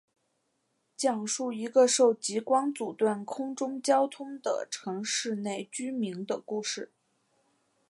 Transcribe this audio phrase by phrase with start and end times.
[0.97, 6.91] 讲述一个受极光阻断空中交通的城市内居民的故事。